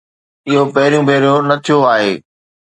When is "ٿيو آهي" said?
1.63-2.13